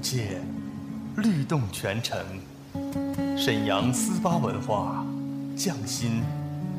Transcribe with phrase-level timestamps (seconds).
[0.00, 0.40] 界，
[1.16, 2.18] 律动全城。
[3.36, 5.04] 沈阳思巴文化，
[5.56, 6.22] 匠心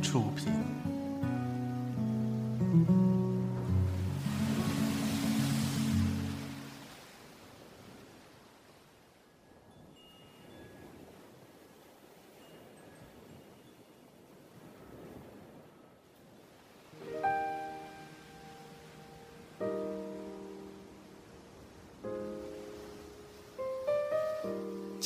[0.02, 0.48] 出品。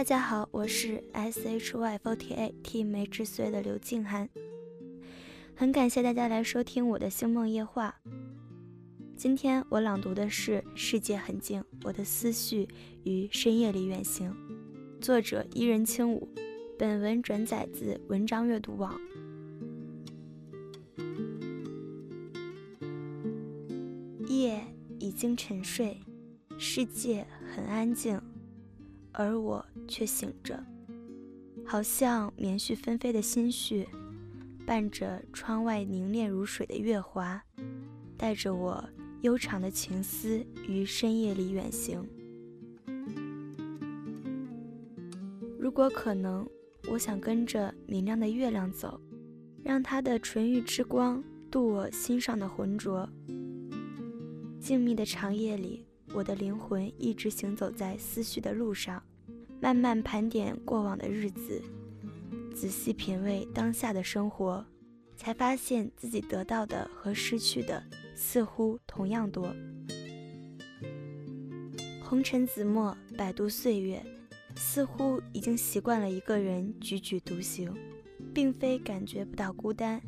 [0.00, 4.30] 大家好，我是 S H Y forty eight T 梅之岁的刘静涵，
[5.54, 8.00] 很感谢大家来收听我的星梦夜话。
[9.14, 12.66] 今天我朗读的是《世界很静，我的思绪
[13.04, 14.34] 于深夜里远行》，
[15.02, 16.26] 作者伊人轻舞。
[16.78, 18.98] 本文转载自文章阅读网。
[24.28, 24.64] 夜
[24.98, 26.00] 已经沉睡，
[26.56, 28.18] 世界很安静。
[29.22, 30.64] 而我却醒着，
[31.66, 33.86] 好像棉絮纷飞的心绪，
[34.66, 37.42] 伴着窗外凝练如水的月华，
[38.16, 38.82] 带着我
[39.20, 42.02] 悠长的情思于深夜里远行。
[45.58, 46.48] 如果可能，
[46.90, 48.98] 我想跟着明亮的月亮走，
[49.62, 53.06] 让它的纯欲之光渡我心上的浑浊。
[54.58, 55.84] 静谧的长夜里。
[56.12, 59.00] 我的灵魂一直行走在思绪的路上，
[59.60, 61.62] 慢慢盘点过往的日子，
[62.54, 64.64] 仔细品味当下的生活，
[65.16, 67.82] 才发现自己得到的和失去的
[68.14, 69.54] 似乎同样多。
[72.02, 74.02] 红尘紫陌，百度岁月，
[74.56, 77.72] 似乎已经习惯了一个人踽踽独行，
[78.32, 80.00] 并非感觉不到孤单，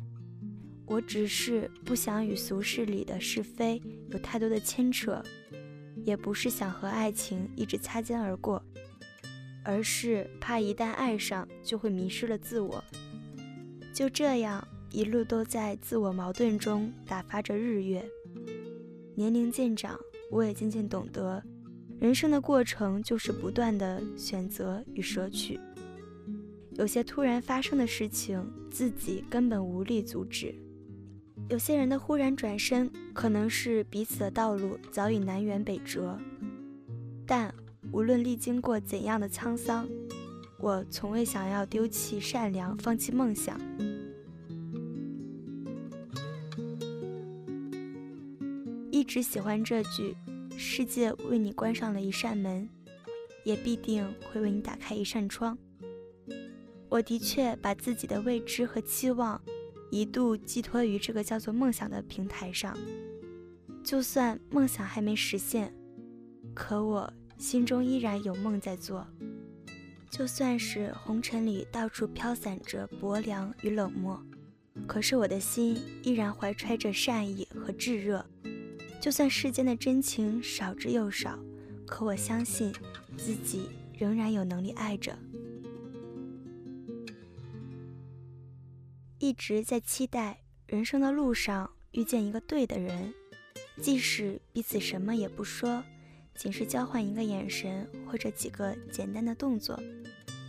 [0.87, 5.23] 我只是不想与俗世里的是非有太多的牵扯。
[6.03, 8.61] 也不是想和爱情一直擦肩而过，
[9.63, 12.83] 而是怕一旦爱上就会迷失了自我。
[13.93, 18.03] 就这样一路都在自我矛盾中打发着日月。
[19.15, 19.99] 年龄渐长，
[20.31, 21.41] 我也渐渐懂得，
[21.99, 25.59] 人生的过程就是不断的选择与舍取。
[26.71, 30.55] 有些突然发生的事情，自己根本无力阻止。
[31.49, 36.19] 有些人的忽然转身，可能是彼此的道路早已南辕北辙。
[37.27, 37.53] 但
[37.93, 39.87] 无论历经过怎样的沧桑，
[40.57, 43.55] 我从未想要丢弃善良，放弃梦想。
[48.89, 50.17] 一直喜欢这句
[50.57, 52.67] ：“世界为你关上了一扇门，
[53.43, 55.55] 也必定会为你打开一扇窗。”
[56.89, 59.39] 我的确把自己的未知和期望。
[59.91, 62.75] 一度寄托于这个叫做梦想的平台上，
[63.83, 65.71] 就算梦想还没实现，
[66.55, 69.05] 可我心中依然有梦在做。
[70.09, 74.17] 就算是红尘里到处飘散着薄凉与冷漠，
[74.87, 78.25] 可是我的心依然怀揣着善意和炙热。
[79.01, 81.37] 就算世间的真情少之又少，
[81.85, 82.73] 可我相信
[83.17, 85.13] 自己仍然有能力爱着。
[89.19, 93.13] 一直在期待人生的路上遇见一个对的人，
[93.81, 95.83] 即使彼此什么也不说，
[96.35, 99.79] 仅是交换一个眼神或者几个简单的动作，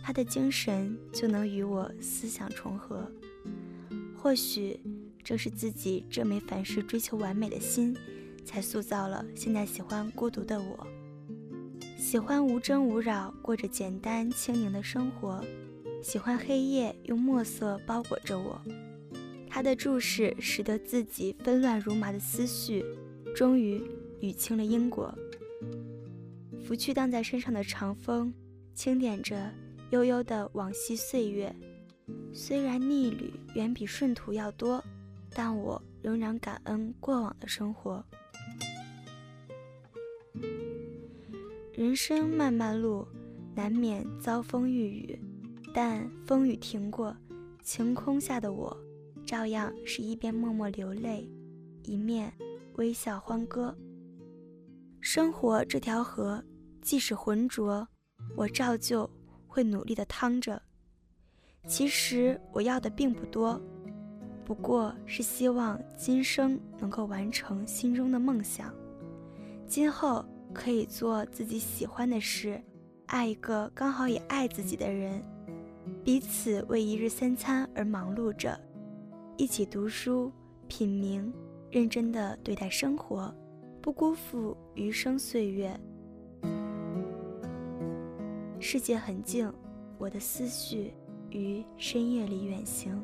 [0.03, 3.09] 他的精神就能与我思想重合。
[4.17, 4.79] 或许
[5.23, 7.95] 正是自己这枚凡事追求完美的心，
[8.43, 10.87] 才塑造了现在喜欢孤独的我。
[11.97, 15.43] 喜欢无争无扰，过着简单轻盈的生活；
[16.03, 18.61] 喜欢黑夜用墨色包裹着我。
[19.49, 22.83] 他的注视使得自己纷乱如麻的思绪，
[23.35, 23.81] 终于
[24.21, 25.17] 捋清了因果。
[26.65, 28.33] 拂去荡在身上的长风，
[28.73, 29.53] 轻点着
[29.91, 31.55] 悠悠的往昔岁月。
[32.33, 34.83] 虽然逆旅远比顺途要多，
[35.29, 38.03] 但我仍然感恩过往的生活。
[41.71, 43.07] 人生漫漫路，
[43.53, 45.19] 难免遭风遇雨，
[45.71, 47.15] 但风雨停过，
[47.61, 48.75] 晴空下的我，
[49.23, 51.29] 照样是一边默默流泪，
[51.83, 52.33] 一面
[52.77, 53.77] 微笑欢歌。
[54.99, 56.43] 生活这条河，
[56.85, 57.85] 即使浑浊，
[58.37, 59.09] 我照旧
[59.47, 60.61] 会努力的趟着。
[61.67, 63.59] 其实我要的并不多，
[64.45, 68.71] 不过是希望今生能够完成心中的梦想，
[69.67, 70.23] 今后。
[70.53, 72.63] 可以做自己喜欢的事，
[73.07, 75.21] 爱一个刚好也爱自己的人，
[76.01, 78.57] 彼此为一日三餐而忙碌着，
[79.35, 80.31] 一起读书、
[80.69, 81.29] 品茗，
[81.69, 83.35] 认真的对待生活，
[83.81, 85.77] 不辜负余生岁月。
[88.67, 89.53] 世界很静，
[89.99, 90.91] 我的思绪
[91.29, 92.99] 于深夜里远行，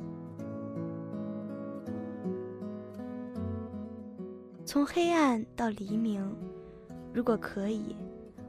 [4.66, 6.36] 从黑暗到黎明。
[7.14, 7.96] 如果可以，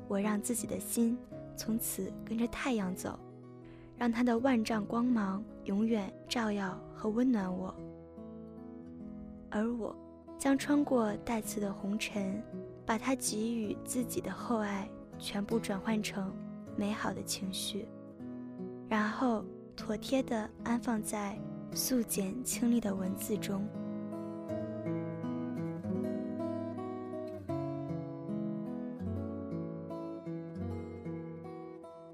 [0.09, 1.19] 我让自己的心
[1.55, 3.19] 从此跟着太阳走，
[3.99, 7.75] 让它的万丈光芒永远照耀和温暖我。
[9.51, 9.95] 而我
[10.39, 12.43] 将穿过带刺的红尘，
[12.87, 14.89] 把它给予自己的厚爱
[15.19, 16.33] 全部转换成
[16.77, 17.87] 美好的情绪，
[18.89, 19.45] 然后
[19.77, 21.39] 妥帖地安放在
[21.73, 23.67] 素简清丽的文字中。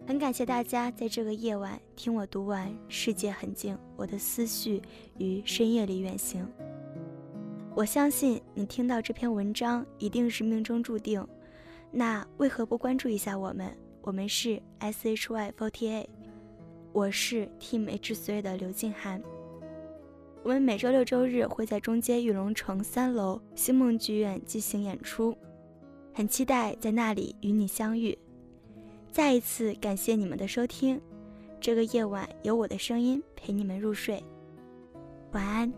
[0.06, 4.82] 很感谢大家在这个夜晚听我读完《世界很静，我的思绪
[5.18, 6.42] 于深夜里远行》。
[7.74, 11.24] 我相信你听到这篇文章一定是命中注定，
[11.92, 13.70] 那为何不关注一下我们？
[14.08, 16.06] 我们是 S H Y Forty Eight，
[16.94, 19.22] 我是 Team H Three 的刘静涵。
[20.42, 25.36] 我们每周六周日会在中街玉龙城三楼星梦剧院进行演出，
[26.14, 28.16] 很期待在那里与你相遇。
[29.12, 30.98] 再一次感谢你们的收听，
[31.60, 34.24] 这个夜晚有我的声音陪你们入睡，
[35.32, 35.70] 晚安。